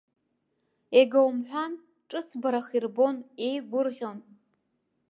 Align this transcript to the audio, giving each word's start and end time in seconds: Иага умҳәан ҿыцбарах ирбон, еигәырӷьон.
Иага 0.97 1.19
умҳәан 1.29 1.73
ҿыцбарах 2.09 2.67
ирбон, 2.77 3.15
еигәырӷьон. 3.45 4.19